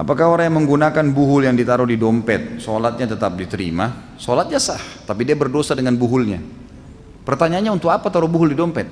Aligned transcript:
Apakah 0.00 0.32
orang 0.32 0.48
yang 0.48 0.64
menggunakan 0.64 1.12
buhul 1.12 1.44
yang 1.44 1.52
ditaruh 1.52 1.84
di 1.84 2.00
dompet, 2.00 2.56
sholatnya 2.56 3.04
tetap 3.04 3.36
diterima? 3.36 4.16
Sholatnya 4.16 4.56
sah, 4.56 4.80
tapi 5.04 5.28
dia 5.28 5.36
berdosa 5.36 5.76
dengan 5.76 5.92
buhulnya. 5.92 6.40
Pertanyaannya 7.20 7.68
untuk 7.68 7.92
apa 7.92 8.08
taruh 8.08 8.24
buhul 8.24 8.48
di 8.48 8.56
dompet? 8.56 8.88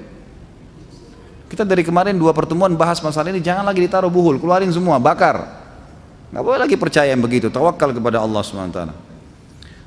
Kita 1.49 1.65
dari 1.65 1.81
kemarin 1.81 2.13
dua 2.13 2.37
pertemuan 2.37 2.77
bahas 2.77 3.01
masalah 3.01 3.33
ini, 3.33 3.41
jangan 3.41 3.65
lagi 3.65 3.81
ditaruh 3.89 4.13
buhul, 4.13 4.37
keluarin 4.37 4.69
semua, 4.69 5.01
bakar. 5.01 5.49
Nggak 6.29 6.45
boleh 6.45 6.61
lagi 6.61 6.77
percaya 6.77 7.09
yang 7.09 7.25
begitu, 7.25 7.49
tawakal 7.49 7.89
kepada 7.97 8.21
Allah 8.21 8.45
SWT. 8.45 9.09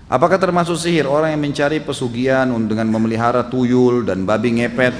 Apakah 0.09 0.41
termasuk 0.41 0.73
sihir 0.73 1.05
orang 1.05 1.37
yang 1.37 1.41
mencari 1.45 1.85
pesugihan 1.85 2.49
dengan 2.65 2.89
memelihara 2.89 3.45
tuyul 3.45 4.09
dan 4.09 4.25
babi 4.25 4.57
ngepet? 4.57 4.97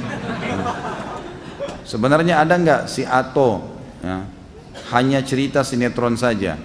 Sebenarnya 1.81 2.45
ada 2.45 2.61
nggak 2.61 2.81
si 2.85 3.01
Ato 3.09 3.73
ya, 4.05 4.21
hanya 4.91 5.23
cerita 5.23 5.63
sinetron 5.63 6.20
saja? 6.20 6.59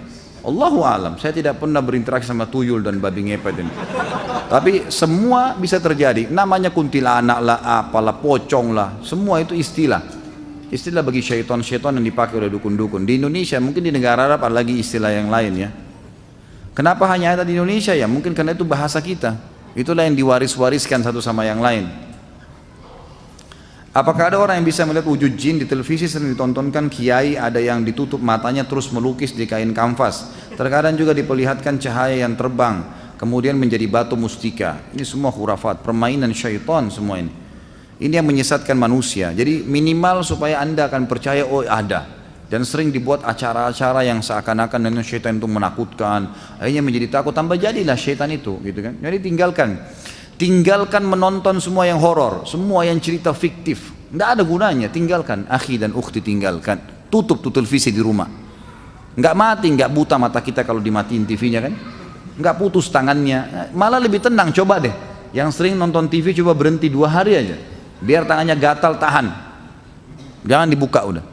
Allahu 0.46 0.86
alam, 0.86 1.18
saya 1.18 1.34
tidak 1.34 1.58
pernah 1.58 1.82
berinteraksi 1.82 2.30
sama 2.30 2.46
tuyul 2.46 2.78
dan 2.78 3.02
babi 3.02 3.34
ngepet 3.34 3.66
ini. 3.66 3.72
Tapi 4.46 4.86
semua 4.94 5.58
bisa 5.58 5.82
terjadi. 5.82 6.30
Namanya 6.30 6.70
kuntilanak 6.70 7.38
lah, 7.42 7.58
apalah, 7.82 8.14
pocong 8.14 8.70
lah, 8.70 9.02
semua 9.02 9.42
itu 9.42 9.58
istilah. 9.58 10.06
Istilah 10.70 11.02
bagi 11.02 11.18
syaitan-syaitan 11.18 11.98
yang 11.98 12.06
dipakai 12.06 12.38
oleh 12.38 12.50
dukun-dukun. 12.50 13.02
Di 13.02 13.18
Indonesia, 13.18 13.58
mungkin 13.58 13.82
di 13.82 13.90
negara 13.90 14.30
Arab 14.30 14.46
ada 14.46 14.54
lagi 14.62 14.78
istilah 14.78 15.10
yang 15.10 15.30
lain 15.30 15.66
ya. 15.66 15.70
Kenapa 16.78 17.10
hanya 17.10 17.34
ada 17.38 17.42
di 17.42 17.58
Indonesia 17.58 17.90
ya? 17.90 18.06
Mungkin 18.06 18.30
karena 18.30 18.54
itu 18.54 18.62
bahasa 18.62 19.02
kita. 19.02 19.34
Itulah 19.74 20.06
yang 20.06 20.14
diwaris-wariskan 20.14 21.02
satu 21.02 21.18
sama 21.18 21.42
yang 21.42 21.58
lain. 21.58 22.05
Apakah 23.96 24.28
ada 24.28 24.36
orang 24.36 24.60
yang 24.60 24.68
bisa 24.68 24.84
melihat 24.84 25.08
wujud 25.08 25.40
jin 25.40 25.56
di 25.56 25.64
televisi 25.64 26.04
sering 26.04 26.36
ditontonkan 26.36 26.92
kiai 26.92 27.32
ada 27.32 27.56
yang 27.56 27.80
ditutup 27.80 28.20
matanya 28.20 28.68
terus 28.68 28.92
melukis 28.92 29.32
di 29.32 29.48
kain 29.48 29.72
kanvas. 29.72 30.28
Terkadang 30.52 31.00
juga 31.00 31.16
diperlihatkan 31.16 31.80
cahaya 31.80 32.20
yang 32.20 32.36
terbang 32.36 32.84
kemudian 33.16 33.56
menjadi 33.56 33.88
batu 33.88 34.12
mustika. 34.12 34.84
Ini 34.92 35.00
semua 35.00 35.32
khurafat, 35.32 35.80
permainan 35.80 36.36
syaitan 36.36 36.92
semua 36.92 37.24
ini. 37.24 37.32
Ini 37.96 38.20
yang 38.20 38.28
menyesatkan 38.28 38.76
manusia. 38.76 39.32
Jadi 39.32 39.64
minimal 39.64 40.20
supaya 40.20 40.60
anda 40.60 40.92
akan 40.92 41.08
percaya 41.08 41.48
oh 41.48 41.64
ada. 41.64 42.04
Dan 42.52 42.68
sering 42.68 42.92
dibuat 42.92 43.24
acara-acara 43.24 44.04
yang 44.04 44.20
seakan-akan 44.20 44.92
dengan 44.92 45.00
syaitan 45.08 45.40
itu 45.40 45.48
menakutkan. 45.48 46.36
Akhirnya 46.60 46.84
menjadi 46.84 47.08
takut, 47.16 47.32
tambah 47.32 47.56
jadilah 47.56 47.96
syaitan 47.96 48.28
itu, 48.28 48.60
gitu 48.60 48.84
kan. 48.84 48.92
Jadi 49.00 49.24
tinggalkan. 49.24 49.80
Tinggalkan 50.36 51.00
menonton 51.08 51.56
semua 51.64 51.88
yang 51.88 51.96
horor, 51.96 52.44
semua 52.44 52.84
yang 52.84 53.00
cerita 53.00 53.32
fiktif. 53.32 53.96
Tidak 54.12 54.28
ada 54.36 54.44
gunanya, 54.44 54.92
tinggalkan. 54.92 55.48
Akhi 55.48 55.80
dan 55.80 55.96
ukhti 55.96 56.20
tinggalkan. 56.20 57.08
Tutup 57.08 57.40
tuh 57.40 57.48
televisi 57.48 57.88
di 57.88 58.04
rumah. 58.04 58.28
Nggak 59.16 59.34
mati, 59.34 59.66
nggak 59.72 59.88
buta 59.88 60.20
mata 60.20 60.44
kita 60.44 60.60
kalau 60.60 60.84
dimatiin 60.84 61.24
TV-nya 61.24 61.64
kan. 61.64 61.72
Nggak 62.36 62.54
putus 62.60 62.92
tangannya. 62.92 63.72
Malah 63.72 63.96
lebih 63.96 64.20
tenang, 64.20 64.52
coba 64.52 64.76
deh. 64.76 64.92
Yang 65.32 65.56
sering 65.56 65.80
nonton 65.80 66.04
TV 66.12 66.36
coba 66.36 66.52
berhenti 66.52 66.92
dua 66.92 67.08
hari 67.08 67.32
aja. 67.32 67.56
Biar 68.04 68.28
tangannya 68.28 68.60
gatal 68.60 69.00
tahan. 69.00 69.26
Jangan 70.44 70.68
dibuka 70.68 71.00
udah. 71.00 71.24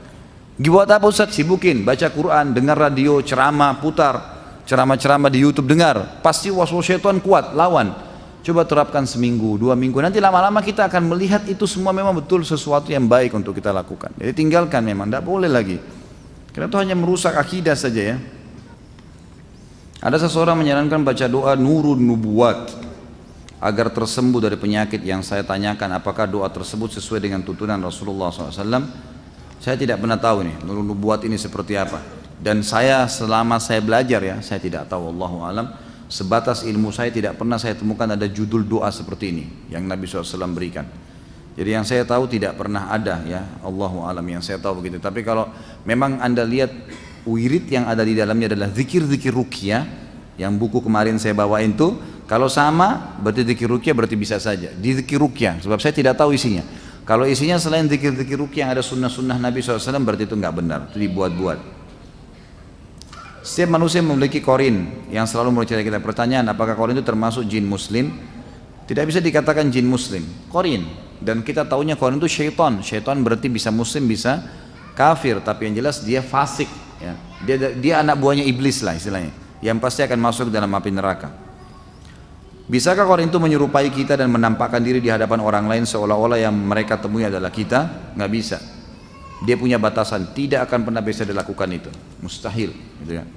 Buat 0.55 0.87
apa 0.95 1.11
Ustaz? 1.11 1.35
Sibukin, 1.35 1.83
baca 1.83 2.07
Quran, 2.07 2.55
dengar 2.55 2.79
radio, 2.79 3.19
ceramah, 3.19 3.75
putar. 3.83 4.15
Ceramah-ceramah 4.63 5.27
di 5.27 5.43
Youtube 5.43 5.67
dengar. 5.67 6.23
Pasti 6.23 6.47
waswas 6.47 6.87
syaitan 6.87 7.19
kuat, 7.19 7.51
lawan. 7.51 8.12
Coba 8.43 8.67
terapkan 8.67 9.07
seminggu, 9.07 9.55
dua 9.55 9.71
minggu. 9.71 10.03
Nanti 10.03 10.19
lama-lama 10.19 10.59
kita 10.59 10.91
akan 10.91 11.15
melihat 11.15 11.47
itu 11.47 11.63
semua 11.63 11.95
memang 11.95 12.11
betul 12.11 12.43
sesuatu 12.43 12.91
yang 12.91 13.07
baik 13.07 13.31
untuk 13.31 13.55
kita 13.55 13.71
lakukan. 13.71 14.11
Jadi 14.19 14.35
tinggalkan 14.35 14.83
memang, 14.83 15.07
tidak 15.07 15.23
boleh 15.23 15.47
lagi. 15.47 15.79
Karena 16.51 16.67
itu 16.67 16.75
hanya 16.75 16.95
merusak 16.99 17.39
akidah 17.39 17.71
saja 17.71 18.13
ya. 18.13 18.17
Ada 20.03 20.27
seseorang 20.27 20.59
menyarankan 20.59 21.07
baca 21.07 21.25
doa 21.31 21.55
nurun 21.55 22.03
nubuat 22.03 22.75
agar 23.63 23.87
tersembuh 23.95 24.43
dari 24.43 24.59
penyakit 24.59 24.99
yang 24.99 25.23
saya 25.23 25.47
tanyakan 25.47 25.95
apakah 25.95 26.27
doa 26.27 26.51
tersebut 26.51 26.99
sesuai 26.99 27.23
dengan 27.23 27.39
tuntunan 27.47 27.79
Rasulullah 27.79 28.27
SAW. 28.27 28.59
Saya 29.63 29.79
tidak 29.79 30.03
pernah 30.03 30.19
tahu 30.19 30.43
nih 30.43 30.67
nurun 30.67 30.83
nubuat 30.83 31.23
ini 31.23 31.39
seperti 31.39 31.79
apa. 31.79 32.03
Dan 32.43 32.59
saya 32.59 33.07
selama 33.07 33.55
saya 33.63 33.79
belajar 33.79 34.19
ya, 34.19 34.43
saya 34.43 34.59
tidak 34.59 34.91
tahu 34.91 35.15
Allahu 35.15 35.47
alam 35.47 35.71
Sebatas 36.11 36.67
ilmu 36.67 36.93
saya 36.93 37.09
tidak 37.09 37.39
pernah 37.39 37.57
saya 37.57 37.73
temukan 37.73 38.05
ada 38.05 38.27
judul 38.27 38.67
doa 38.67 38.91
seperti 38.93 39.33
ini 39.33 39.45
yang 39.71 39.87
Nabi 39.87 40.05
SAW 40.05 40.51
berikan. 40.51 40.85
Jadi 41.53 41.69
yang 41.69 41.85
saya 41.85 42.01
tahu 42.01 42.25
tidak 42.25 42.57
pernah 42.57 42.89
ada 42.89 43.21
ya 43.29 43.45
Allahu 43.61 44.05
alam 44.05 44.25
yang 44.25 44.41
saya 44.41 44.57
tahu 44.57 44.81
begitu. 44.81 44.97
Tapi 44.97 45.21
kalau 45.21 45.49
memang 45.85 46.17
anda 46.17 46.41
lihat 46.41 46.73
wirid 47.29 47.69
yang 47.69 47.85
ada 47.85 48.01
di 48.01 48.17
dalamnya 48.17 48.51
adalah 48.51 48.73
zikir-zikir 48.73 49.31
rukyah 49.31 49.85
yang 50.35 50.57
buku 50.57 50.81
kemarin 50.81 51.21
saya 51.21 51.37
bawain 51.37 51.77
itu 51.77 51.93
kalau 52.25 52.49
sama 52.49 53.19
berarti 53.21 53.45
zikir 53.45 53.69
rukyah 53.69 53.93
berarti 53.93 54.17
bisa 54.17 54.41
saja 54.41 54.73
di 54.73 54.97
zikir 54.97 55.21
rukyah 55.21 55.61
sebab 55.61 55.77
saya 55.77 55.93
tidak 55.93 56.17
tahu 56.17 56.33
isinya. 56.33 56.65
Kalau 57.03 57.27
isinya 57.27 57.59
selain 57.59 57.85
zikir-zikir 57.85 58.39
rukyah 58.39 58.67
yang 58.67 58.71
ada 58.79 58.83
sunnah-sunnah 58.83 59.35
Nabi 59.35 59.59
SAW 59.59 59.99
berarti 60.07 60.23
itu 60.23 60.39
nggak 60.39 60.55
benar, 60.55 60.79
itu 60.87 61.03
dibuat-buat. 61.03 61.72
Setiap 63.43 63.75
manusia 63.75 63.99
memiliki 63.99 64.39
korin 64.39 64.87
yang 65.11 65.27
selalu 65.27 65.51
mencari 65.51 65.83
kita 65.83 65.99
pertanyaan 65.99 66.47
apakah 66.47 66.79
korin 66.79 66.95
itu 66.95 67.03
termasuk 67.03 67.43
jin 67.43 67.67
muslim? 67.67 68.15
Tidak 68.87 69.03
bisa 69.03 69.19
dikatakan 69.19 69.67
jin 69.67 69.83
muslim, 69.83 70.23
korin. 70.47 70.87
Dan 71.19 71.43
kita 71.43 71.67
tahunya 71.67 71.99
korin 71.99 72.23
itu 72.23 72.31
syaitan. 72.31 72.79
Syaitan 72.79 73.19
berarti 73.19 73.51
bisa 73.51 73.67
muslim, 73.67 74.07
bisa 74.07 74.47
kafir. 74.95 75.43
Tapi 75.43 75.67
yang 75.67 75.83
jelas 75.83 76.07
dia 76.07 76.23
fasik. 76.23 76.71
Ya. 77.03 77.19
Dia, 77.43 77.55
dia 77.75 77.93
anak 77.99 78.15
buahnya 78.15 78.47
iblis 78.47 78.79
lah 78.79 78.95
istilahnya. 78.95 79.35
Yang 79.59 79.77
pasti 79.83 80.07
akan 80.07 80.19
masuk 80.23 80.47
dalam 80.47 80.71
api 80.71 80.91
neraka. 80.95 81.27
Bisakah 82.63 83.03
korin 83.03 83.27
itu 83.27 83.43
menyerupai 83.43 83.91
kita 83.91 84.15
dan 84.15 84.31
menampakkan 84.31 84.79
diri 84.79 85.03
di 85.03 85.11
hadapan 85.11 85.43
orang 85.43 85.67
lain 85.67 85.83
seolah-olah 85.83 86.39
yang 86.39 86.55
mereka 86.55 86.95
temui 86.95 87.27
adalah 87.27 87.51
kita? 87.51 88.15
Nggak 88.15 88.31
bisa. 88.31 88.57
Dia 89.43 89.59
punya 89.59 89.75
batasan, 89.75 90.31
tidak 90.31 90.71
akan 90.71 90.87
pernah 90.87 91.03
bisa 91.03 91.27
dilakukan 91.27 91.67
itu. 91.67 91.91
Mustahil. 92.23 92.71
Gitu 93.03 93.13
kan. 93.19 93.27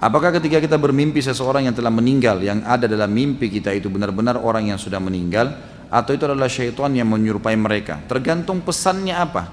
Apakah 0.00 0.32
ketika 0.40 0.56
kita 0.56 0.80
bermimpi 0.80 1.20
seseorang 1.20 1.68
yang 1.68 1.76
telah 1.76 1.92
meninggal, 1.92 2.40
yang 2.40 2.64
ada 2.64 2.88
dalam 2.88 3.12
mimpi 3.12 3.52
kita 3.52 3.68
itu 3.76 3.92
benar-benar 3.92 4.40
orang 4.40 4.72
yang 4.72 4.80
sudah 4.80 4.96
meninggal, 4.96 5.52
atau 5.92 6.16
itu 6.16 6.24
adalah 6.24 6.48
syaitan 6.48 6.88
yang 6.96 7.04
menyerupai 7.04 7.52
mereka? 7.60 8.00
Tergantung 8.08 8.64
pesannya 8.64 9.12
apa. 9.12 9.52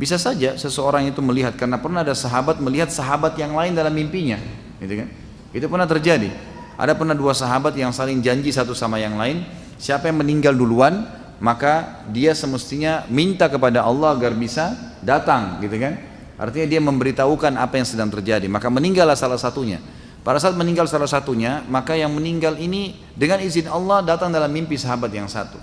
Bisa 0.00 0.16
saja 0.16 0.56
seseorang 0.56 1.12
itu 1.12 1.20
melihat, 1.20 1.52
karena 1.52 1.76
pernah 1.76 2.00
ada 2.00 2.16
sahabat 2.16 2.64
melihat 2.64 2.88
sahabat 2.88 3.36
yang 3.36 3.52
lain 3.52 3.76
dalam 3.76 3.92
mimpinya. 3.92 4.40
Gitu 4.80 5.04
kan. 5.04 5.08
Itu 5.52 5.68
pernah 5.68 5.84
terjadi. 5.84 6.32
Ada 6.80 6.96
pernah 6.96 7.12
dua 7.12 7.36
sahabat 7.36 7.76
yang 7.76 7.92
saling 7.92 8.24
janji 8.24 8.48
satu 8.48 8.72
sama 8.72 8.96
yang 8.96 9.20
lain, 9.20 9.44
siapa 9.76 10.08
yang 10.08 10.24
meninggal 10.24 10.56
duluan, 10.56 11.04
maka 11.38 12.02
dia 12.10 12.34
semestinya 12.34 13.06
minta 13.06 13.46
kepada 13.46 13.86
Allah 13.86 14.14
agar 14.14 14.34
bisa 14.34 14.74
datang 15.02 15.62
gitu 15.62 15.78
kan? 15.78 15.94
Artinya 16.38 16.66
dia 16.70 16.80
memberitahukan 16.82 17.58
apa 17.58 17.78
yang 17.78 17.86
sedang 17.86 18.10
terjadi. 18.10 18.46
Maka 18.46 18.70
meninggallah 18.70 19.18
salah 19.18 19.38
satunya. 19.38 19.82
Pada 20.22 20.38
saat 20.42 20.58
meninggal 20.58 20.86
salah 20.90 21.08
satunya 21.08 21.62
maka 21.70 21.94
yang 21.94 22.10
meninggal 22.14 22.58
ini 22.58 22.98
dengan 23.14 23.38
izin 23.42 23.70
Allah 23.70 24.02
datang 24.02 24.30
dalam 24.34 24.50
mimpi 24.50 24.74
sahabat 24.74 25.10
yang 25.14 25.30
satu. 25.30 25.58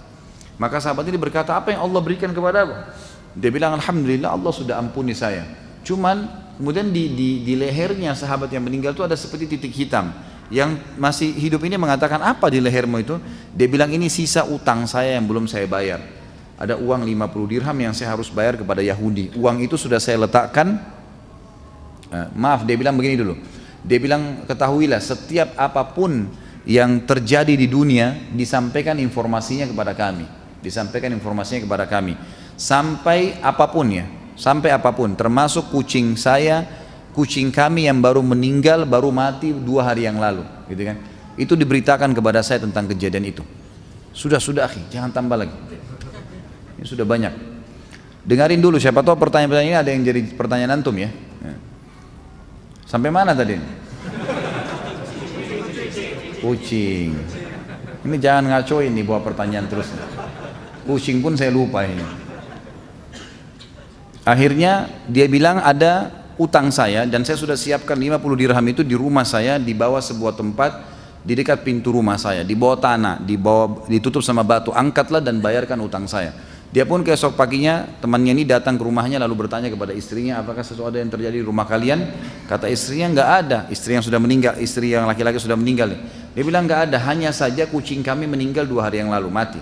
Maka 0.56 0.80
sahabat 0.80 1.04
ini 1.12 1.20
berkata 1.20 1.56
apa 1.56 1.76
yang 1.76 1.84
Allah 1.84 2.00
berikan 2.00 2.32
kepada 2.32 2.64
aku? 2.64 2.76
Dia 3.36 3.52
bilang 3.52 3.76
Alhamdulillah 3.76 4.32
Allah 4.32 4.52
sudah 4.56 4.80
ampuni 4.80 5.12
saya. 5.12 5.44
Cuman 5.84 6.28
kemudian 6.56 6.88
di, 6.90 7.12
di, 7.12 7.30
di 7.44 7.54
lehernya 7.60 8.16
sahabat 8.16 8.48
yang 8.52 8.64
meninggal 8.64 8.96
itu 8.96 9.04
ada 9.04 9.14
seperti 9.20 9.60
titik 9.60 9.76
hitam 9.76 10.16
yang 10.54 10.78
masih 10.96 11.34
hidup 11.34 11.66
ini 11.66 11.78
mengatakan 11.78 12.22
apa 12.22 12.50
di 12.54 12.62
lehermu 12.62 13.02
itu? 13.02 13.18
Dia 13.54 13.66
bilang 13.66 13.90
ini 13.90 14.10
sisa 14.12 14.46
utang 14.46 14.86
saya 14.86 15.18
yang 15.18 15.26
belum 15.26 15.50
saya 15.50 15.66
bayar. 15.66 16.02
Ada 16.56 16.80
uang 16.80 17.04
50 17.04 17.52
dirham 17.52 17.78
yang 17.78 17.92
saya 17.92 18.16
harus 18.16 18.32
bayar 18.32 18.56
kepada 18.56 18.80
Yahudi. 18.80 19.36
Uang 19.36 19.60
itu 19.60 19.76
sudah 19.76 20.00
saya 20.00 20.22
letakkan. 20.24 20.80
Uh, 22.08 22.28
maaf 22.38 22.64
dia 22.64 22.78
bilang 22.78 22.96
begini 22.96 23.20
dulu. 23.20 23.36
Dia 23.86 24.00
bilang 24.00 24.46
ketahuilah 24.48 25.02
setiap 25.02 25.54
apa 25.58 25.84
pun 25.92 26.30
yang 26.66 27.04
terjadi 27.04 27.54
di 27.54 27.68
dunia 27.68 28.16
disampaikan 28.34 28.98
informasinya 29.02 29.68
kepada 29.68 29.92
kami. 29.92 30.26
Disampaikan 30.64 31.12
informasinya 31.12 31.68
kepada 31.68 31.86
kami. 31.90 32.16
Sampai 32.56 33.36
apa 33.44 33.68
pun 33.68 33.90
ya 33.92 34.06
sampai 34.36 34.76
apa 34.76 34.92
pun 34.92 35.16
termasuk 35.16 35.72
kucing 35.72 36.20
saya 36.20 36.85
kucing 37.16 37.48
kami 37.48 37.88
yang 37.88 38.04
baru 38.04 38.20
meninggal 38.20 38.84
baru 38.84 39.08
mati 39.08 39.56
dua 39.56 39.88
hari 39.88 40.04
yang 40.04 40.20
lalu 40.20 40.44
gitu 40.68 40.84
kan? 40.84 41.00
Itu 41.40 41.56
diberitakan 41.56 42.12
kepada 42.12 42.44
saya 42.44 42.60
tentang 42.60 42.92
kejadian 42.92 43.24
itu. 43.32 43.44
Sudah 44.12 44.44
sudah 44.44 44.68
akhi 44.68 44.84
jangan 44.92 45.16
tambah 45.16 45.40
lagi. 45.40 45.56
Ini 46.76 46.84
sudah 46.84 47.08
banyak. 47.08 47.32
Dengarin 48.28 48.60
dulu 48.60 48.76
siapa 48.76 49.00
tahu 49.00 49.16
pertanyaan-pertanyaan 49.16 49.72
ini 49.72 49.80
ada 49.80 49.90
yang 49.96 50.02
jadi 50.04 50.20
pertanyaan 50.34 50.82
antum 50.82 50.98
ya, 50.98 51.14
sampai 52.84 53.14
mana 53.14 53.38
tadi 53.38 53.62
kucing. 56.42 57.14
Ini 58.06 58.16
jangan 58.22 58.44
ngacoin 58.54 58.94
nih 58.94 59.06
buat 59.06 59.22
pertanyaan 59.26 59.66
terus. 59.66 59.90
Kucing 60.86 61.22
pun 61.22 61.34
saya 61.34 61.50
lupa 61.50 61.86
ini. 61.86 62.06
Akhirnya 64.26 64.90
dia 65.06 65.26
bilang 65.30 65.62
ada 65.62 66.10
utang 66.36 66.68
saya 66.72 67.08
dan 67.08 67.24
saya 67.24 67.40
sudah 67.40 67.56
siapkan 67.56 67.96
50 67.96 68.20
dirham 68.36 68.66
itu 68.68 68.84
di 68.84 68.96
rumah 68.96 69.24
saya 69.24 69.56
di 69.56 69.72
bawah 69.72 70.04
sebuah 70.04 70.36
tempat 70.36 70.72
di 71.26 71.34
dekat 71.34 71.66
pintu 71.66 71.90
rumah 71.90 72.22
saya, 72.22 72.46
di 72.46 72.54
bawah 72.54 72.78
tanah, 72.78 73.18
di 73.26 73.34
bawah 73.34 73.90
ditutup 73.90 74.22
sama 74.22 74.46
batu, 74.46 74.70
angkatlah 74.70 75.26
dan 75.26 75.42
bayarkan 75.42 75.82
utang 75.82 76.06
saya. 76.06 76.30
Dia 76.70 76.86
pun 76.86 77.02
keesok 77.02 77.34
paginya 77.40 77.88
temannya 78.04 78.36
ini 78.36 78.44
datang 78.46 78.76
ke 78.78 78.84
rumahnya 78.84 79.18
lalu 79.18 79.48
bertanya 79.48 79.72
kepada 79.72 79.96
istrinya 79.96 80.44
apakah 80.44 80.62
sesuatu 80.62 80.94
yang 81.00 81.10
terjadi 81.10 81.42
di 81.42 81.46
rumah 81.46 81.66
kalian? 81.66 82.04
Kata 82.46 82.70
istrinya 82.70 83.16
nggak 83.16 83.30
ada, 83.42 83.60
istri 83.74 83.98
yang 83.98 84.06
sudah 84.06 84.20
meninggal, 84.22 84.60
istri 84.62 84.94
yang 84.94 85.10
laki-laki 85.10 85.42
sudah 85.42 85.58
meninggal. 85.58 85.96
Dia 86.36 86.44
bilang 86.46 86.70
nggak 86.70 86.92
ada, 86.92 86.98
hanya 87.10 87.32
saja 87.32 87.66
kucing 87.66 88.06
kami 88.06 88.30
meninggal 88.30 88.68
dua 88.70 88.92
hari 88.92 89.02
yang 89.02 89.10
lalu 89.10 89.32
mati. 89.32 89.62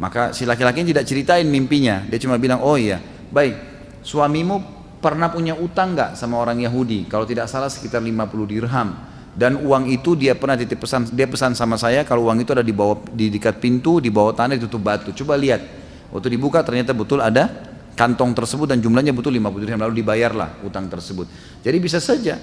Maka 0.00 0.34
si 0.34 0.42
laki-laki 0.42 0.82
tidak 0.82 1.06
ceritain 1.06 1.46
mimpinya, 1.46 2.02
dia 2.08 2.18
cuma 2.18 2.34
bilang 2.40 2.64
oh 2.64 2.74
iya, 2.74 2.98
baik, 3.30 3.54
suamimu 4.02 4.73
pernah 5.04 5.28
punya 5.28 5.52
utang 5.52 5.92
nggak 5.92 6.16
sama 6.16 6.40
orang 6.40 6.64
Yahudi? 6.64 7.04
Kalau 7.12 7.28
tidak 7.28 7.52
salah 7.52 7.68
sekitar 7.68 8.00
50 8.00 8.24
dirham 8.48 8.96
dan 9.36 9.60
uang 9.60 9.92
itu 9.92 10.16
dia 10.16 10.32
pernah 10.32 10.56
titip 10.56 10.80
pesan 10.80 11.12
dia 11.12 11.28
pesan 11.28 11.52
sama 11.52 11.76
saya 11.76 12.08
kalau 12.08 12.32
uang 12.32 12.40
itu 12.40 12.56
ada 12.56 12.64
di 12.64 12.72
bawah 12.72 13.04
di 13.12 13.28
dekat 13.28 13.60
pintu 13.60 13.98
di 14.00 14.08
bawah 14.08 14.30
tanah 14.30 14.54
ditutup 14.56 14.78
batu 14.78 15.10
coba 15.10 15.34
lihat 15.34 15.84
Waktu 16.14 16.30
dibuka 16.30 16.62
ternyata 16.62 16.94
betul 16.94 17.18
ada 17.18 17.50
kantong 17.98 18.38
tersebut 18.38 18.70
dan 18.70 18.78
jumlahnya 18.78 19.10
betul 19.10 19.34
50 19.34 19.66
dirham 19.66 19.82
lalu 19.82 19.98
dibayarlah 19.98 20.62
utang 20.62 20.86
tersebut. 20.86 21.26
Jadi 21.66 21.76
bisa 21.82 21.98
saja 21.98 22.38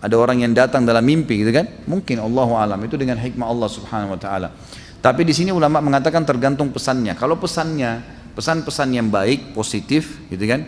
ada 0.00 0.16
orang 0.16 0.40
yang 0.40 0.56
datang 0.56 0.88
dalam 0.88 1.04
mimpi 1.04 1.44
gitu 1.44 1.52
kan? 1.52 1.68
Mungkin 1.84 2.16
Allah 2.16 2.48
alam 2.64 2.80
itu 2.80 2.96
dengan 2.96 3.20
hikmah 3.20 3.44
Allah 3.44 3.68
Subhanahu 3.68 4.16
wa 4.16 4.20
taala. 4.20 4.48
Tapi 5.04 5.28
di 5.28 5.36
sini 5.36 5.52
ulama 5.52 5.84
mengatakan 5.84 6.24
tergantung 6.24 6.72
pesannya. 6.72 7.12
Kalau 7.12 7.36
pesannya 7.36 8.00
pesan-pesan 8.32 8.88
yang 8.88 9.12
baik, 9.12 9.52
positif 9.52 10.24
gitu 10.32 10.44
kan? 10.48 10.64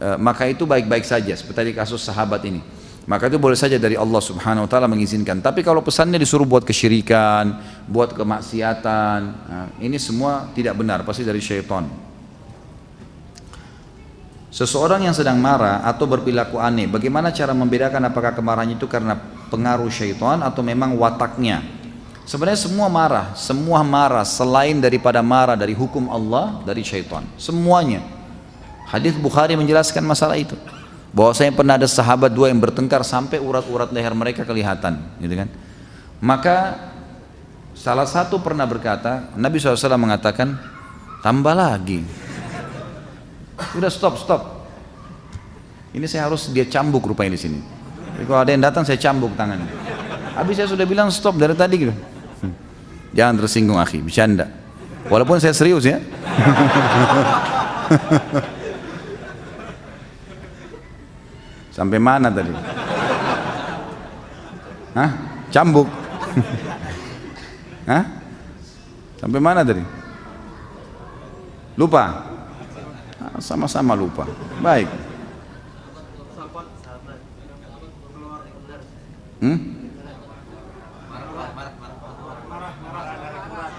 E, 0.00 0.16
maka 0.16 0.48
itu 0.48 0.64
baik-baik 0.64 1.04
saja 1.04 1.36
seperti 1.36 1.70
di 1.70 1.74
kasus 1.76 2.00
sahabat 2.00 2.40
ini 2.48 2.64
maka 3.04 3.28
itu 3.28 3.36
boleh 3.36 3.58
saja 3.58 3.76
dari 3.76 4.00
Allah 4.00 4.22
subhanahu 4.24 4.64
wa 4.64 4.70
ta'ala 4.70 4.88
mengizinkan 4.88 5.44
tapi 5.44 5.60
kalau 5.60 5.84
pesannya 5.84 6.16
disuruh 6.16 6.48
buat 6.48 6.64
kesyirikan 6.64 7.60
buat 7.84 8.16
kemaksiatan 8.16 9.20
nah, 9.28 9.68
ini 9.76 10.00
semua 10.00 10.48
tidak 10.56 10.80
benar 10.80 11.04
pasti 11.04 11.20
dari 11.20 11.44
syaitan 11.44 11.84
Seseorang 14.50 15.06
yang 15.06 15.14
sedang 15.14 15.38
marah 15.38 15.86
atau 15.86 16.10
berperilaku 16.10 16.58
aneh, 16.58 16.90
bagaimana 16.90 17.30
cara 17.30 17.54
membedakan 17.54 18.10
apakah 18.10 18.34
kemarahannya 18.34 18.82
itu 18.82 18.90
karena 18.90 19.14
pengaruh 19.46 19.86
syaitan 19.86 20.42
atau 20.42 20.58
memang 20.66 20.98
wataknya? 20.98 21.62
Sebenarnya 22.26 22.58
semua 22.58 22.90
marah, 22.90 23.30
semua 23.38 23.86
marah 23.86 24.26
selain 24.26 24.82
daripada 24.82 25.22
marah 25.22 25.54
dari 25.54 25.70
hukum 25.70 26.10
Allah 26.10 26.58
dari 26.66 26.82
syaitan. 26.82 27.22
Semuanya. 27.38 28.02
Hadis 28.90 29.14
Bukhari 29.14 29.54
menjelaskan 29.54 30.02
masalah 30.02 30.34
itu. 30.34 30.58
Bahwa 31.14 31.30
saya 31.34 31.54
pernah 31.54 31.78
ada 31.78 31.86
sahabat 31.86 32.30
dua 32.30 32.50
yang 32.50 32.58
bertengkar 32.58 33.02
sampai 33.06 33.42
urat-urat 33.42 33.90
leher 33.90 34.14
mereka 34.14 34.46
kelihatan 34.46 34.98
gitu 35.18 35.34
kan? 35.34 35.48
Maka 36.22 36.78
salah 37.74 38.06
satu 38.06 38.38
pernah 38.38 38.66
berkata 38.66 39.30
Nabi 39.34 39.58
SAW 39.58 39.98
mengatakan 39.98 40.54
tambah 41.22 41.54
lagi. 41.54 42.02
Udah 43.74 43.90
stop 43.90 44.18
stop. 44.22 44.42
Ini 45.90 46.06
saya 46.06 46.30
harus 46.30 46.46
dia 46.54 46.66
cambuk 46.66 47.02
rupanya 47.02 47.34
di 47.34 47.40
sini. 47.42 47.58
Jadi 48.14 48.24
kalau 48.26 48.40
ada 48.46 48.50
yang 48.54 48.62
datang 48.62 48.86
saya 48.86 48.98
cambuk 48.98 49.34
tangannya. 49.34 49.66
Habis 50.38 50.62
saya 50.62 50.68
sudah 50.70 50.86
bilang 50.86 51.10
stop 51.10 51.34
dari 51.34 51.58
tadi 51.58 51.74
gitu. 51.78 51.94
Hmm. 52.42 52.54
jangan 53.10 53.34
tersinggung 53.42 53.82
akhi. 53.82 53.98
Bercanda. 53.98 54.46
Walaupun 55.10 55.42
saya 55.42 55.56
serius 55.56 55.88
ya 55.88 55.98
Sampai 61.80 61.96
mana 61.96 62.28
tadi? 62.28 62.52
Hah? 64.92 65.10
Cambuk. 65.48 65.88
Hah? 67.88 68.04
Sampai 69.16 69.40
mana 69.40 69.64
tadi? 69.64 69.80
Lupa? 71.80 72.04
Ah, 73.16 73.40
sama-sama 73.40 73.96
lupa. 73.96 74.28
Baik. 74.60 74.92
Hmm? 79.40 79.56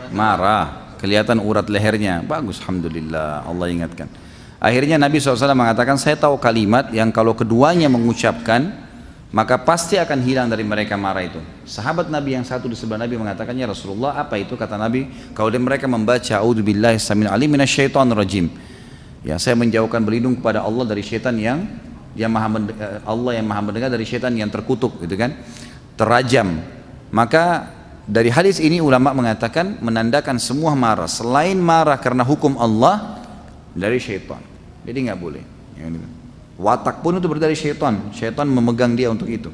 Marah, 0.09 0.97
kelihatan 0.97 1.37
urat 1.37 1.69
lehernya. 1.69 2.25
Bagus, 2.25 2.57
alhamdulillah. 2.65 3.45
Allah 3.45 3.69
ingatkan. 3.69 4.09
Akhirnya 4.61 5.01
Nabi 5.01 5.17
SAW 5.17 5.57
mengatakan, 5.57 5.97
saya 5.97 6.13
tahu 6.13 6.37
kalimat 6.37 6.93
yang 6.93 7.09
kalau 7.09 7.33
keduanya 7.33 7.89
mengucapkan, 7.89 8.69
maka 9.33 9.57
pasti 9.57 9.97
akan 9.97 10.21
hilang 10.21 10.53
dari 10.53 10.61
mereka 10.61 10.93
marah 10.99 11.25
itu. 11.25 11.41
Sahabat 11.65 12.13
Nabi 12.13 12.37
yang 12.37 12.45
satu 12.45 12.69
di 12.69 12.77
sebelah 12.77 13.01
Nabi 13.01 13.17
mengatakannya 13.17 13.73
Rasulullah 13.73 14.21
apa 14.21 14.37
itu 14.37 14.53
kata 14.53 14.77
Nabi? 14.77 15.33
Kalau 15.33 15.49
mereka 15.57 15.89
membaca 15.89 16.37
A'udzubillahi 16.37 17.01
samin 17.01 17.25
alim 17.25 17.49
minasyaitonir 17.49 18.13
rajim. 18.13 18.53
Ya, 19.25 19.41
saya 19.41 19.57
menjauhkan 19.57 20.03
berlindung 20.05 20.37
kepada 20.37 20.61
Allah 20.61 20.85
dari 20.85 21.01
syaitan 21.01 21.33
yang 21.39 21.65
yang 22.13 22.29
maha 22.29 22.51
eh, 22.75 22.99
Allah 23.07 23.31
yang 23.39 23.47
maha 23.47 23.61
mendengar 23.65 23.89
dari 23.89 24.03
syaitan 24.03 24.35
yang 24.35 24.51
terkutuk 24.51 24.99
gitu 24.99 25.15
kan. 25.17 25.31
Terajam. 25.95 26.59
Maka 27.09 27.71
dari 28.05 28.29
hadis 28.29 28.59
ini 28.59 28.83
ulama 28.83 29.09
mengatakan 29.15 29.79
menandakan 29.79 30.37
semua 30.37 30.75
marah 30.75 31.07
selain 31.07 31.55
marah 31.55 31.95
karena 31.97 32.27
hukum 32.27 32.59
Allah 32.59 33.23
dari 33.71 33.95
syaitan. 33.95 34.50
Jadi 34.85 34.97
nggak 35.07 35.19
boleh. 35.19 35.43
Watak 36.61 37.01
pun 37.01 37.17
itu 37.17 37.27
dari 37.37 37.57
syaitan. 37.57 38.13
Syaitan 38.13 38.45
memegang 38.45 38.93
dia 38.93 39.09
untuk 39.09 39.29
itu. 39.29 39.49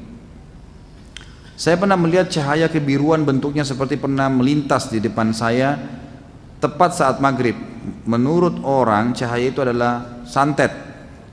Saya 1.57 1.73
pernah 1.73 1.97
melihat 1.97 2.29
cahaya 2.29 2.69
kebiruan 2.69 3.25
bentuknya 3.25 3.65
seperti 3.65 3.97
pernah 3.97 4.29
melintas 4.29 4.93
di 4.93 5.01
depan 5.01 5.33
saya 5.33 5.79
tepat 6.61 6.93
saat 6.93 7.17
maghrib. 7.17 7.57
Menurut 8.05 8.61
orang 8.61 9.15
cahaya 9.17 9.49
itu 9.49 9.65
adalah 9.65 10.21
santet. 10.27 10.69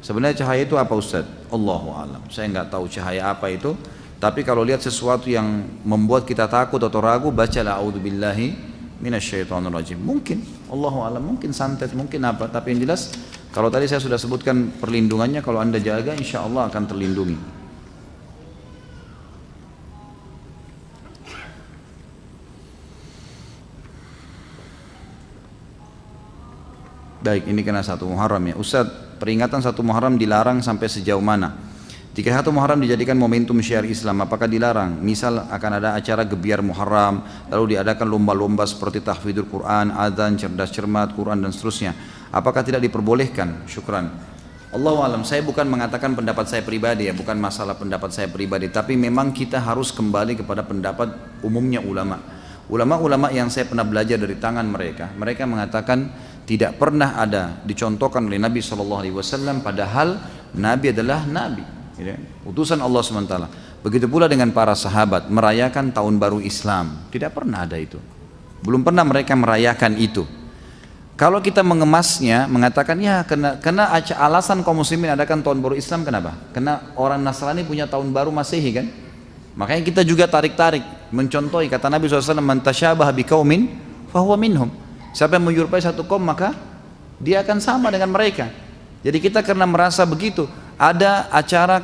Sebenarnya 0.00 0.44
cahaya 0.44 0.64
itu 0.64 0.80
apa 0.80 0.94
Ustaz? 0.96 1.28
Allahu 1.52 1.92
alam. 1.92 2.22
Saya 2.32 2.48
nggak 2.56 2.72
tahu 2.72 2.88
cahaya 2.88 3.32
apa 3.36 3.52
itu. 3.52 3.76
Tapi 4.16 4.40
kalau 4.40 4.64
lihat 4.64 4.80
sesuatu 4.80 5.28
yang 5.28 5.44
membuat 5.84 6.24
kita 6.24 6.48
takut 6.48 6.80
atau 6.80 7.04
ragu, 7.04 7.28
bacalah 7.28 7.76
a'udzubillahi 7.76 8.56
minasyaitonirrajim. 9.04 10.00
Mungkin, 10.00 10.40
Allahu 10.72 11.04
alam, 11.04 11.20
mungkin 11.20 11.52
santet, 11.52 11.92
mungkin 11.92 12.24
apa. 12.24 12.48
Tapi 12.48 12.72
yang 12.72 12.88
jelas 12.88 13.12
kalau 13.54 13.70
tadi 13.70 13.86
saya 13.86 14.02
sudah 14.02 14.18
sebutkan 14.18 14.82
perlindungannya, 14.82 15.38
kalau 15.38 15.62
anda 15.62 15.78
jaga 15.78 16.10
insya 16.18 16.42
Allah 16.42 16.66
akan 16.66 16.82
terlindungi. 16.90 17.38
Baik, 27.22 27.46
ini 27.46 27.62
kena 27.62 27.86
satu 27.86 28.10
Muharram 28.10 28.42
ya. 28.42 28.58
Ustaz, 28.58 28.90
peringatan 29.22 29.62
satu 29.62 29.86
Muharram 29.86 30.18
dilarang 30.18 30.58
sampai 30.58 30.90
sejauh 30.90 31.22
mana? 31.22 31.54
Jika 32.14 32.34
satu 32.34 32.50
Muharram 32.50 32.82
dijadikan 32.82 33.14
momentum 33.14 33.62
syiar 33.62 33.86
Islam, 33.86 34.22
apakah 34.26 34.50
dilarang? 34.50 34.98
Misal 34.98 35.46
akan 35.46 35.70
ada 35.78 35.94
acara 35.94 36.26
gebiar 36.26 36.58
Muharram, 36.58 37.22
lalu 37.54 37.78
diadakan 37.78 38.06
lomba-lomba 38.10 38.66
seperti 38.66 38.98
tahfidzul 38.98 39.46
Quran, 39.46 39.94
adzan, 39.94 40.34
cerdas 40.38 40.74
cermat, 40.74 41.14
Quran 41.14 41.38
dan 41.38 41.54
seterusnya. 41.54 41.94
Apakah 42.34 42.66
tidak 42.66 42.82
diperbolehkan? 42.82 43.62
Syukran. 43.70 44.10
Allah 44.74 44.96
alam, 45.06 45.22
saya 45.22 45.38
bukan 45.46 45.70
mengatakan 45.70 46.18
pendapat 46.18 46.50
saya 46.50 46.66
pribadi 46.66 47.06
ya, 47.06 47.14
bukan 47.14 47.38
masalah 47.38 47.78
pendapat 47.78 48.10
saya 48.10 48.26
pribadi, 48.26 48.74
tapi 48.74 48.98
memang 48.98 49.30
kita 49.30 49.62
harus 49.62 49.94
kembali 49.94 50.42
kepada 50.42 50.66
pendapat 50.66 51.14
umumnya 51.46 51.78
ulama. 51.78 52.18
Ulama-ulama 52.66 53.30
yang 53.30 53.46
saya 53.54 53.70
pernah 53.70 53.86
belajar 53.86 54.18
dari 54.18 54.34
tangan 54.34 54.66
mereka, 54.66 55.14
mereka 55.14 55.46
mengatakan 55.46 56.10
tidak 56.44 56.76
pernah 56.76 57.16
ada 57.16 57.60
dicontohkan 57.64 58.28
oleh 58.28 58.36
Nabi 58.36 58.60
SAW 58.60 59.00
padahal 59.64 60.20
Nabi 60.54 60.92
adalah 60.92 61.24
Nabi 61.24 61.64
ya, 61.96 62.16
utusan 62.44 62.84
Allah 62.84 63.00
SWT 63.00 63.34
begitu 63.80 64.06
pula 64.08 64.28
dengan 64.28 64.52
para 64.52 64.76
sahabat 64.76 65.28
merayakan 65.32 65.92
tahun 65.92 66.20
baru 66.20 66.38
Islam 66.44 67.08
tidak 67.08 67.36
pernah 67.36 67.64
ada 67.64 67.80
itu 67.80 67.96
belum 68.64 68.84
pernah 68.84 69.04
mereka 69.04 69.32
merayakan 69.36 69.96
itu 69.96 70.24
kalau 71.14 71.38
kita 71.38 71.62
mengemasnya 71.62 72.50
mengatakan 72.50 72.98
ya 72.98 73.22
kena, 73.22 73.62
kena 73.62 73.86
alasan 74.18 74.66
kaum 74.66 74.82
muslimin 74.82 75.14
adakan 75.14 75.46
tahun 75.46 75.62
baru 75.62 75.78
Islam 75.78 76.02
kenapa? 76.02 76.34
Karena 76.50 76.90
orang 76.98 77.22
Nasrani 77.22 77.62
punya 77.62 77.86
tahun 77.86 78.10
baru 78.10 78.34
Masehi 78.34 78.70
kan? 78.74 78.86
Makanya 79.54 79.82
kita 79.86 80.02
juga 80.02 80.26
tarik-tarik 80.26 80.82
mencontohi 81.14 81.70
kata 81.70 81.86
Nabi 81.86 82.10
SAW 82.10 82.42
man 82.42 82.58
tasyabah 82.58 83.14
biqaumin 83.14 83.70
fahuwa 84.10 84.34
minhum. 84.34 84.66
Siapa 85.14 85.38
yang 85.38 85.46
menyerupai 85.46 85.78
satu 85.78 86.02
kaum 86.02 86.18
maka 86.18 86.50
dia 87.22 87.46
akan 87.46 87.62
sama 87.62 87.94
dengan 87.94 88.10
mereka. 88.10 88.50
Jadi 89.06 89.22
kita 89.22 89.46
karena 89.46 89.70
merasa 89.70 90.02
begitu, 90.02 90.50
ada 90.74 91.30
acara 91.30 91.78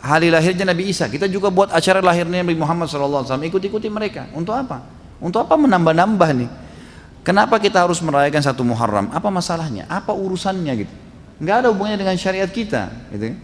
hari 0.00 0.32
lahirnya 0.32 0.64
Nabi 0.64 0.88
Isa, 0.88 1.12
kita 1.12 1.28
juga 1.28 1.52
buat 1.52 1.68
acara 1.68 2.00
lahirnya 2.00 2.40
Nabi 2.40 2.56
Muhammad 2.56 2.88
SAW, 2.88 3.28
ikut-ikuti 3.44 3.92
mereka. 3.92 4.32
Untuk 4.32 4.56
apa? 4.56 4.80
Untuk 5.20 5.44
apa 5.44 5.60
menambah-nambah 5.60 6.30
nih? 6.32 6.61
Kenapa 7.22 7.62
kita 7.62 7.86
harus 7.86 8.02
merayakan 8.02 8.42
satu 8.42 8.66
Muharram? 8.66 9.06
Apa 9.14 9.30
masalahnya? 9.30 9.86
Apa 9.86 10.10
urusannya 10.10 10.72
gitu? 10.86 10.92
Nggak 11.42 11.56
ada 11.62 11.66
hubungannya 11.70 11.98
dengan 11.98 12.14
syariat 12.18 12.46
kita, 12.46 12.90
gitu. 13.10 13.34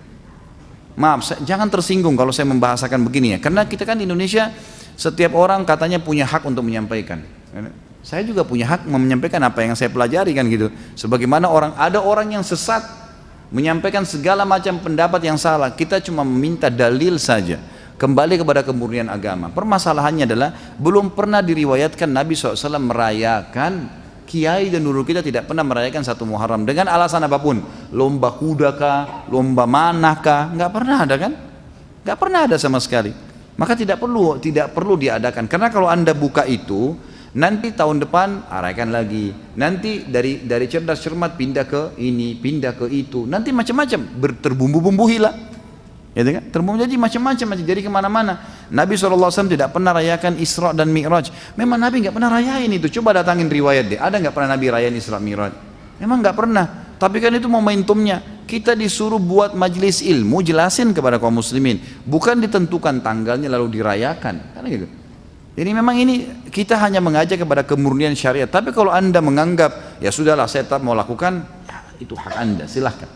maaf, 0.94 1.22
saya, 1.26 1.42
jangan 1.42 1.66
tersinggung 1.66 2.14
kalau 2.14 2.30
saya 2.30 2.46
membahasakan 2.46 3.02
begini 3.06 3.34
ya. 3.34 3.38
Karena 3.42 3.66
kita 3.66 3.82
kan 3.82 3.98
di 3.98 4.06
Indonesia 4.06 4.50
setiap 4.98 5.34
orang 5.34 5.62
katanya 5.62 6.02
punya 6.02 6.26
hak 6.26 6.46
untuk 6.46 6.66
menyampaikan. 6.66 7.22
Saya 8.02 8.22
juga 8.22 8.46
punya 8.46 8.66
hak 8.66 8.86
menyampaikan 8.86 9.42
apa 9.42 9.62
yang 9.62 9.74
saya 9.74 9.90
pelajari 9.90 10.34
kan 10.34 10.46
gitu. 10.46 10.70
Sebagaimana 10.94 11.50
orang 11.50 11.74
ada 11.78 12.02
orang 12.02 12.34
yang 12.34 12.42
sesat 12.46 12.82
menyampaikan 13.50 14.02
segala 14.06 14.46
macam 14.46 14.78
pendapat 14.78 15.22
yang 15.22 15.38
salah. 15.38 15.70
Kita 15.74 16.02
cuma 16.02 16.22
meminta 16.26 16.70
dalil 16.70 17.18
saja. 17.18 17.58
Kembali 17.98 18.38
kepada 18.38 18.62
kemurnian 18.62 19.10
agama. 19.10 19.50
Permasalahannya 19.50 20.22
adalah 20.22 20.54
belum 20.78 21.18
pernah 21.18 21.42
diriwayatkan 21.42 22.06
Nabi 22.06 22.38
SAW 22.38 22.78
merayakan 22.78 23.90
kiai 24.22 24.70
dan 24.70 24.86
dulu 24.86 25.02
kita 25.02 25.18
tidak 25.18 25.50
pernah 25.50 25.66
merayakan 25.66 26.06
satu 26.06 26.22
Muharram 26.22 26.62
dengan 26.62 26.86
alasan 26.86 27.26
apa 27.26 27.42
pun. 27.42 27.58
Lomba 27.90 28.38
kuda 28.38 28.78
kah 28.78 29.26
lomba 29.34 29.66
mana 29.66 30.14
kah 30.22 30.46
nggak 30.54 30.70
pernah 30.70 30.98
ada 31.02 31.16
kan? 31.18 31.32
Nggak 32.06 32.18
pernah 32.22 32.40
ada 32.46 32.54
sama 32.54 32.78
sekali. 32.78 33.10
Maka 33.58 33.74
tidak 33.74 33.98
perlu 33.98 34.38
tidak 34.38 34.70
perlu 34.78 34.94
diadakan. 34.94 35.50
Karena 35.50 35.66
kalau 35.66 35.90
anda 35.90 36.14
buka 36.14 36.46
itu 36.46 36.94
nanti 37.34 37.74
tahun 37.74 38.06
depan 38.06 38.46
arahkan 38.46 38.94
lagi. 38.94 39.34
Nanti 39.58 40.06
dari 40.06 40.46
dari 40.46 40.70
cerdas 40.70 41.02
cermat 41.02 41.34
pindah 41.34 41.66
ke 41.66 41.98
ini 41.98 42.38
pindah 42.38 42.78
ke 42.78 42.86
itu. 42.94 43.26
Nanti 43.26 43.50
macam-macam 43.50 44.22
terbumbu-bumbu 44.38 45.10
hilang 45.10 45.57
Ya 46.18 46.26
kan? 46.26 46.50
Jadi 46.50 46.98
macam-macam, 46.98 47.46
jadi 47.62 47.78
ke 47.78 47.86
mana-mana. 47.86 48.42
Nabi 48.74 48.98
SAW 48.98 49.30
tidak 49.46 49.70
pernah 49.70 49.94
rayakan 49.94 50.34
Isra 50.42 50.74
dan 50.74 50.90
Mi'raj. 50.90 51.30
Memang 51.54 51.78
Nabi 51.78 52.02
nggak 52.02 52.10
pernah 52.10 52.26
rayain 52.34 52.66
itu. 52.74 52.90
Coba 52.98 53.22
datangin 53.22 53.46
riwayat 53.46 53.86
deh. 53.86 53.98
Ada 54.02 54.18
nggak 54.18 54.34
pernah 54.34 54.58
Nabi 54.58 54.66
rayain 54.66 54.94
Isra 54.98 55.22
Mi'raj? 55.22 55.54
Memang 56.02 56.18
nggak 56.18 56.34
pernah. 56.34 56.66
Tapi 56.98 57.22
kan 57.22 57.30
itu 57.38 57.46
momentumnya. 57.46 58.42
Kita 58.50 58.74
disuruh 58.74 59.22
buat 59.22 59.54
majelis 59.54 60.02
ilmu, 60.02 60.42
jelasin 60.42 60.90
kepada 60.90 61.22
kaum 61.22 61.38
muslimin. 61.38 61.78
Bukan 62.02 62.42
ditentukan 62.42 62.98
tanggalnya 62.98 63.46
lalu 63.54 63.78
dirayakan. 63.78 64.58
Karena 64.58 64.68
gitu. 64.74 64.90
Jadi 65.54 65.70
memang 65.70 66.02
ini 66.02 66.14
kita 66.50 66.82
hanya 66.82 66.98
mengajak 66.98 67.46
kepada 67.46 67.62
kemurnian 67.62 68.18
syariat. 68.18 68.50
Tapi 68.50 68.74
kalau 68.74 68.90
anda 68.90 69.22
menganggap 69.22 70.02
ya 70.02 70.10
sudahlah 70.10 70.50
saya 70.50 70.66
tak 70.66 70.82
mau 70.82 70.98
lakukan, 70.98 71.46
ya, 71.62 71.78
itu 72.02 72.18
hak 72.18 72.34
anda 72.34 72.66
silahkan. 72.66 73.06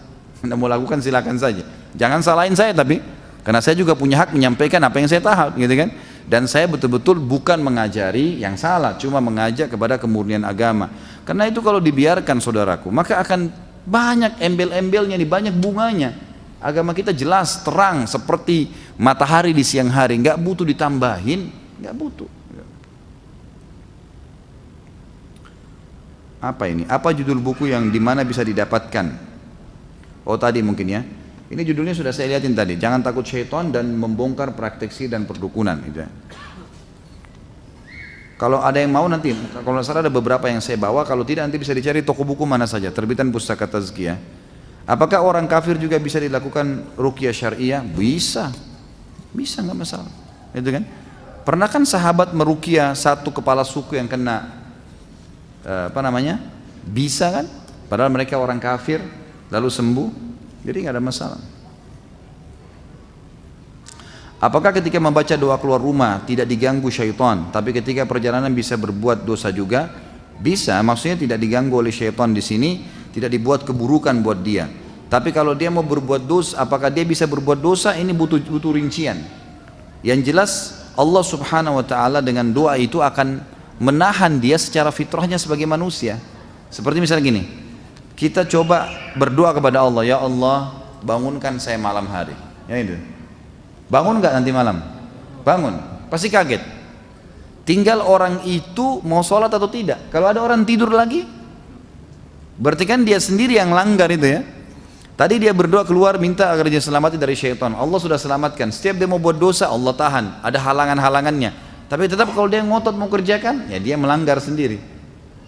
Anda 0.46 0.54
mau 0.54 0.70
lakukan 0.70 1.02
silakan 1.02 1.38
saja. 1.38 1.66
Jangan 1.92 2.24
salahin 2.24 2.56
saya 2.56 2.72
tapi 2.72 3.00
karena 3.42 3.58
saya 3.58 3.74
juga 3.74 3.98
punya 3.98 4.22
hak 4.22 4.32
menyampaikan 4.32 4.78
apa 4.86 5.02
yang 5.02 5.08
saya 5.10 5.22
tahu 5.22 5.58
gitu 5.58 5.74
kan. 5.74 5.90
Dan 6.22 6.46
saya 6.46 6.70
betul-betul 6.70 7.18
bukan 7.18 7.58
mengajari 7.58 8.38
yang 8.38 8.54
salah, 8.54 8.94
cuma 8.94 9.18
mengajak 9.18 9.66
kepada 9.66 9.98
kemurnian 9.98 10.46
agama. 10.46 10.88
Karena 11.26 11.50
itu 11.50 11.58
kalau 11.58 11.82
dibiarkan 11.82 12.38
saudaraku, 12.38 12.94
maka 12.94 13.18
akan 13.18 13.50
banyak 13.82 14.38
embel-embelnya 14.38 15.18
nih, 15.18 15.26
banyak 15.26 15.54
bunganya. 15.58 16.14
Agama 16.62 16.94
kita 16.94 17.10
jelas, 17.10 17.66
terang 17.66 18.06
seperti 18.06 18.70
matahari 18.94 19.50
di 19.50 19.66
siang 19.66 19.90
hari, 19.90 20.22
nggak 20.22 20.38
butuh 20.38 20.62
ditambahin, 20.62 21.50
nggak 21.82 21.94
butuh. 21.98 22.30
Apa 26.42 26.66
ini? 26.70 26.82
Apa 26.90 27.14
judul 27.14 27.38
buku 27.38 27.70
yang 27.70 27.90
di 27.90 28.02
mana 28.02 28.26
bisa 28.26 28.42
didapatkan? 28.42 29.14
Oh 30.22 30.38
tadi 30.38 30.58
mungkin 30.58 30.86
ya. 30.90 31.02
Ini 31.52 31.68
judulnya 31.68 31.92
sudah 31.92 32.16
saya 32.16 32.32
lihatin 32.32 32.56
tadi. 32.56 32.80
Jangan 32.80 33.04
takut 33.04 33.28
syaitan 33.28 33.68
dan 33.68 33.92
membongkar 33.92 34.56
praktiksi 34.56 35.04
dan 35.04 35.28
perdukunan. 35.28 35.76
Gitu 35.84 36.00
ya. 36.00 36.08
Kalau 38.40 38.64
ada 38.64 38.80
yang 38.80 38.88
mau 38.88 39.04
nanti, 39.04 39.36
kalau 39.60 39.84
salah 39.84 40.00
ada 40.00 40.08
beberapa 40.08 40.48
yang 40.48 40.64
saya 40.64 40.80
bawa. 40.80 41.04
Kalau 41.04 41.28
tidak 41.28 41.44
nanti 41.44 41.60
bisa 41.60 41.76
dicari 41.76 42.00
toko 42.00 42.24
buku 42.24 42.48
mana 42.48 42.64
saja. 42.64 42.88
Terbitan 42.88 43.28
pustaka 43.28 43.68
tazkiyah. 43.68 44.16
Apakah 44.88 45.20
orang 45.20 45.44
kafir 45.44 45.76
juga 45.76 46.00
bisa 46.00 46.16
dilakukan 46.16 46.96
rukyah 46.96 47.36
syariah? 47.36 47.84
Bisa. 47.84 48.48
Bisa 49.36 49.60
nggak 49.60 49.76
masalah. 49.76 50.12
Itu 50.56 50.72
kan? 50.72 50.88
Pernah 51.44 51.68
kan 51.68 51.84
sahabat 51.84 52.32
merukyah 52.32 52.96
satu 52.96 53.28
kepala 53.28 53.60
suku 53.60 54.00
yang 54.00 54.08
kena 54.08 54.48
eh, 55.68 55.92
apa 55.92 56.00
namanya? 56.00 56.40
Bisa 56.88 57.28
kan? 57.28 57.44
Padahal 57.92 58.08
mereka 58.08 58.40
orang 58.40 58.56
kafir, 58.56 59.04
lalu 59.52 59.68
sembuh, 59.68 60.31
jadi 60.62 60.76
nggak 60.86 60.94
ada 60.98 61.04
masalah. 61.04 61.40
Apakah 64.42 64.74
ketika 64.74 64.98
membaca 64.98 65.38
doa 65.38 65.54
keluar 65.62 65.78
rumah 65.78 66.26
tidak 66.26 66.50
diganggu 66.50 66.90
syaitan, 66.90 67.54
tapi 67.54 67.70
ketika 67.70 68.02
perjalanan 68.02 68.50
bisa 68.50 68.74
berbuat 68.74 69.22
dosa 69.22 69.54
juga? 69.54 69.86
Bisa, 70.42 70.74
maksudnya 70.82 71.14
tidak 71.14 71.38
diganggu 71.38 71.78
oleh 71.78 71.94
syaitan 71.94 72.34
di 72.34 72.42
sini, 72.42 72.82
tidak 73.14 73.30
dibuat 73.30 73.62
keburukan 73.62 74.18
buat 74.18 74.42
dia. 74.42 74.66
Tapi 75.06 75.30
kalau 75.30 75.54
dia 75.54 75.70
mau 75.70 75.86
berbuat 75.86 76.26
dosa, 76.26 76.58
apakah 76.58 76.90
dia 76.90 77.06
bisa 77.06 77.30
berbuat 77.30 77.62
dosa? 77.62 77.94
Ini 77.94 78.10
butuh 78.10 78.42
butuh 78.42 78.74
rincian. 78.74 79.22
Yang 80.02 80.34
jelas 80.34 80.50
Allah 80.98 81.22
Subhanahu 81.22 81.78
wa 81.78 81.86
taala 81.86 82.18
dengan 82.18 82.50
doa 82.50 82.74
itu 82.74 82.98
akan 82.98 83.46
menahan 83.78 84.42
dia 84.42 84.58
secara 84.58 84.90
fitrahnya 84.90 85.38
sebagai 85.38 85.70
manusia. 85.70 86.18
Seperti 86.66 86.98
misalnya 86.98 87.22
gini, 87.22 87.42
kita 88.14 88.44
coba 88.46 88.88
berdoa 89.16 89.52
kepada 89.56 89.82
Allah, 89.82 90.02
ya 90.04 90.18
Allah 90.20 90.72
bangunkan 91.02 91.58
saya 91.58 91.76
malam 91.76 92.06
hari. 92.06 92.36
Ya 92.70 92.78
itu. 92.78 92.96
Bangun 93.90 94.22
nggak 94.22 94.32
nanti 94.32 94.50
malam? 94.54 94.80
Bangun. 95.44 95.74
Pasti 96.08 96.32
kaget. 96.32 96.62
Tinggal 97.62 98.02
orang 98.02 98.42
itu 98.42 98.98
mau 99.06 99.22
sholat 99.22 99.52
atau 99.52 99.70
tidak. 99.70 100.10
Kalau 100.10 100.26
ada 100.26 100.42
orang 100.42 100.66
tidur 100.66 100.90
lagi, 100.90 101.22
berarti 102.58 102.84
kan 102.88 103.06
dia 103.06 103.22
sendiri 103.22 103.54
yang 103.58 103.70
langgar 103.70 104.10
itu 104.10 104.26
ya. 104.26 104.42
Tadi 105.12 105.38
dia 105.38 105.52
berdoa 105.54 105.86
keluar 105.86 106.18
minta 106.18 106.50
agar 106.50 106.66
dia 106.66 106.82
selamatkan 106.82 107.20
dari 107.20 107.36
syaitan. 107.38 107.76
Allah 107.76 108.00
sudah 108.00 108.18
selamatkan. 108.18 108.72
Setiap 108.74 108.98
dia 108.98 109.06
mau 109.06 109.22
buat 109.22 109.38
dosa, 109.38 109.70
Allah 109.70 109.94
tahan. 109.94 110.42
Ada 110.42 110.58
halangan-halangannya. 110.58 111.50
Tapi 111.86 112.08
tetap 112.08 112.32
kalau 112.32 112.48
dia 112.48 112.64
ngotot 112.64 112.96
mau 112.96 113.06
kerjakan, 113.06 113.68
ya 113.68 113.78
dia 113.78 113.94
melanggar 114.00 114.40
sendiri. 114.40 114.80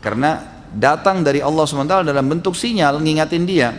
Karena 0.05 0.54
datang 0.75 1.23
dari 1.23 1.39
Allah 1.39 1.65
SWT 1.65 2.05
dalam 2.05 2.27
bentuk 2.27 2.59
sinyal 2.59 2.99
ngingatin 2.99 3.45
dia. 3.47 3.71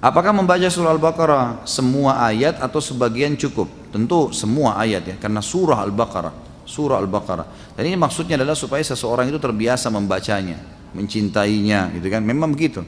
Apakah 0.00 0.32
membaca 0.32 0.68
surah 0.68 0.92
Al-Baqarah 0.92 1.66
semua 1.68 2.20
ayat 2.24 2.60
atau 2.60 2.80
sebagian 2.80 3.34
cukup? 3.34 3.68
Tentu 3.90 4.30
semua 4.32 4.76
ayat 4.76 5.02
ya 5.08 5.16
karena 5.16 5.40
surah 5.40 5.82
Al-Baqarah 5.84 6.46
surah 6.66 6.98
Al-Baqarah. 7.00 7.78
Dan 7.78 7.86
ini 7.86 7.96
maksudnya 7.96 8.36
adalah 8.36 8.58
supaya 8.58 8.82
seseorang 8.82 9.30
itu 9.30 9.38
terbiasa 9.38 9.88
membacanya 9.88 10.58
mencintainya 10.92 11.94
gitu 11.94 12.10
kan? 12.10 12.20
Memang 12.26 12.52
begitu. 12.52 12.82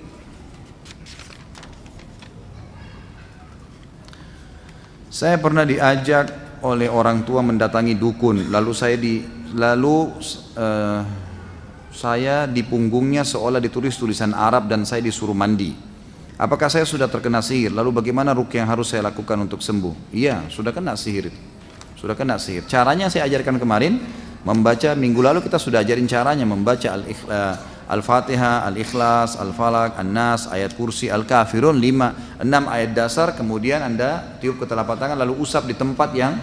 Saya 5.09 5.39
pernah 5.41 5.65
diajak 5.65 6.61
oleh 6.63 6.91
orang 6.91 7.23
tua 7.23 7.41
mendatangi 7.41 7.95
dukun. 7.97 8.51
Lalu 8.51 8.73
saya 8.75 8.99
di 8.99 9.23
lalu 9.55 10.15
uh, 10.59 11.03
saya 11.99 12.47
di 12.47 12.63
punggungnya 12.63 13.27
seolah 13.27 13.59
ditulis 13.59 13.99
tulisan 13.99 14.31
Arab 14.31 14.71
dan 14.71 14.87
saya 14.87 15.03
disuruh 15.03 15.35
mandi. 15.35 15.75
Apakah 16.39 16.71
saya 16.71 16.87
sudah 16.87 17.11
terkena 17.11 17.43
sihir? 17.43 17.75
Lalu 17.75 17.99
bagaimana 17.99 18.31
rukyah 18.31 18.63
yang 18.63 18.71
harus 18.71 18.95
saya 18.95 19.03
lakukan 19.11 19.35
untuk 19.43 19.59
sembuh? 19.59 20.15
Iya, 20.15 20.47
sudah 20.47 20.71
kena 20.71 20.95
sihir. 20.95 21.35
Sudah 21.99 22.15
kena 22.15 22.39
sihir. 22.39 22.71
Caranya 22.71 23.11
saya 23.11 23.27
ajarkan 23.27 23.59
kemarin, 23.59 23.99
membaca 24.47 24.95
minggu 24.95 25.19
lalu 25.19 25.43
kita 25.43 25.59
sudah 25.59 25.83
ajarin 25.83 26.07
caranya 26.07 26.47
membaca 26.47 26.87
eh, 27.03 27.57
Al-Fatihah, 27.91 28.71
Al-Ikhlas, 28.71 29.35
Al-Falak, 29.35 29.99
An-Nas, 29.99 30.47
ayat 30.55 30.79
kursi, 30.79 31.11
Al-Kafirun, 31.11 31.75
lima, 31.75 32.39
enam 32.39 32.71
ayat 32.71 32.95
dasar, 32.95 33.35
kemudian 33.35 33.83
Anda 33.83 34.39
tiup 34.39 34.63
ke 34.63 34.71
telapak 34.71 35.03
tangan 35.03 35.19
lalu 35.19 35.43
usap 35.43 35.67
di 35.67 35.75
tempat 35.75 36.15
yang 36.15 36.39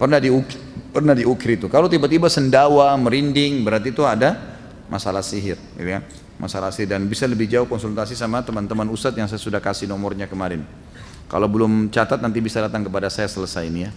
pernah 0.00 0.16
diukir, 0.16 0.56
pernah 0.88 1.12
diukir 1.12 1.60
itu. 1.60 1.68
Kalau 1.68 1.92
tiba-tiba 1.92 2.32
sendawa, 2.32 2.96
merinding, 2.96 3.60
berarti 3.60 3.92
itu 3.92 4.00
ada 4.08 4.53
masalah 4.88 5.24
sihir 5.24 5.56
gitu 5.76 5.90
ya. 5.90 6.00
Masalah 6.36 6.74
sihir. 6.74 6.90
Dan 6.90 7.06
bisa 7.08 7.24
lebih 7.24 7.46
jauh 7.48 7.68
konsultasi 7.68 8.18
sama 8.18 8.42
teman-teman 8.42 8.88
ustadz 8.90 9.18
yang 9.18 9.28
saya 9.30 9.40
sudah 9.40 9.60
kasih 9.62 9.88
nomornya 9.88 10.28
kemarin. 10.28 10.66
Kalau 11.28 11.48
belum 11.48 11.88
catat 11.88 12.20
nanti 12.20 12.38
bisa 12.38 12.60
datang 12.60 12.84
kepada 12.84 13.08
saya 13.08 13.26
selesai 13.30 13.64
ini 13.66 13.88
ya. 13.88 13.92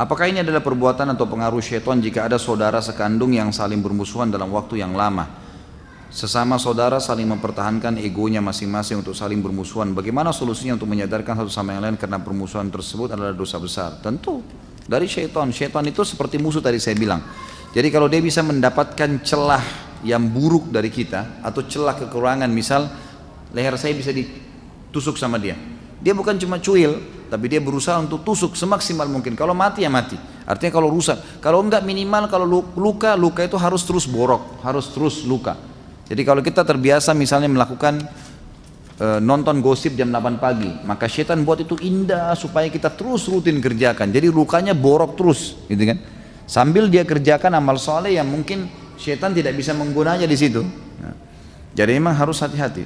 Apakah 0.00 0.32
ini 0.32 0.40
adalah 0.40 0.64
perbuatan 0.64 1.12
atau 1.12 1.28
pengaruh 1.28 1.60
syaitan 1.60 2.00
jika 2.00 2.24
ada 2.24 2.40
saudara 2.40 2.80
sekandung 2.80 3.36
yang 3.36 3.52
saling 3.52 3.84
bermusuhan 3.84 4.32
dalam 4.32 4.48
waktu 4.48 4.80
yang 4.80 4.96
lama? 4.96 5.39
Sesama 6.10 6.58
saudara 6.58 6.98
saling 6.98 7.22
mempertahankan 7.22 7.94
egonya 8.02 8.42
masing-masing 8.42 8.98
untuk 8.98 9.14
saling 9.14 9.38
bermusuhan. 9.38 9.94
Bagaimana 9.94 10.34
solusinya 10.34 10.74
untuk 10.74 10.90
menyadarkan 10.90 11.38
satu 11.38 11.50
sama 11.54 11.78
yang 11.78 11.86
lain 11.86 11.94
karena 11.94 12.18
permusuhan 12.18 12.66
tersebut 12.66 13.14
adalah 13.14 13.30
dosa 13.30 13.62
besar? 13.62 14.02
Tentu 14.02 14.42
dari 14.90 15.06
syaitan. 15.06 15.46
Syaitan 15.54 15.86
itu 15.86 16.02
seperti 16.02 16.42
musuh 16.42 16.58
tadi 16.58 16.82
saya 16.82 16.98
bilang. 16.98 17.22
Jadi 17.70 17.94
kalau 17.94 18.10
dia 18.10 18.18
bisa 18.18 18.42
mendapatkan 18.42 19.22
celah 19.22 19.62
yang 20.02 20.26
buruk 20.26 20.74
dari 20.74 20.90
kita 20.90 21.46
atau 21.46 21.62
celah 21.62 21.94
kekurangan, 21.94 22.50
misal 22.50 22.90
leher 23.54 23.78
saya 23.78 23.94
bisa 23.94 24.10
ditusuk 24.10 25.14
sama 25.14 25.38
dia. 25.38 25.54
Dia 26.02 26.10
bukan 26.10 26.34
cuma 26.42 26.58
cuil, 26.58 26.98
tapi 27.30 27.46
dia 27.46 27.62
berusaha 27.62 28.02
untuk 28.02 28.26
tusuk 28.26 28.58
semaksimal 28.58 29.06
mungkin. 29.06 29.38
Kalau 29.38 29.54
mati 29.54 29.86
ya 29.86 29.90
mati. 29.92 30.18
Artinya 30.42 30.74
kalau 30.74 30.90
rusak, 30.90 31.38
kalau 31.38 31.62
enggak 31.62 31.86
minimal 31.86 32.26
kalau 32.26 32.66
luka, 32.74 33.14
luka 33.14 33.46
itu 33.46 33.54
harus 33.54 33.86
terus 33.86 34.10
borok, 34.10 34.58
harus 34.66 34.90
terus 34.90 35.22
luka. 35.22 35.69
Jadi 36.10 36.26
kalau 36.26 36.42
kita 36.42 36.66
terbiasa 36.66 37.14
misalnya 37.14 37.46
melakukan 37.46 38.02
e, 38.98 39.22
nonton 39.22 39.62
gosip 39.62 39.94
jam 39.94 40.10
8 40.10 40.42
pagi, 40.42 40.74
maka 40.82 41.06
setan 41.06 41.46
buat 41.46 41.62
itu 41.62 41.78
indah 41.78 42.34
supaya 42.34 42.66
kita 42.66 42.90
terus 42.90 43.30
rutin 43.30 43.62
kerjakan. 43.62 44.10
Jadi 44.10 44.26
lukanya 44.26 44.74
borok 44.74 45.14
terus, 45.14 45.54
gitu 45.70 45.78
kan? 45.86 46.02
Sambil 46.50 46.90
dia 46.90 47.06
kerjakan 47.06 47.54
amal 47.54 47.78
soleh 47.78 48.18
yang 48.18 48.26
mungkin 48.26 48.66
setan 48.98 49.30
tidak 49.30 49.54
bisa 49.54 49.70
menggunanya 49.70 50.26
di 50.26 50.34
situ. 50.34 50.66
Nah, 50.98 51.14
jadi 51.78 51.94
memang 51.94 52.18
harus 52.18 52.42
hati-hati. 52.42 52.82